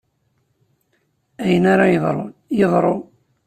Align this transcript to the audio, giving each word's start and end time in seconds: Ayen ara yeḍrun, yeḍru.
Ayen 1.43 1.65
ara 1.73 1.93
yeḍrun, 1.93 2.31
yeḍru. 2.57 2.95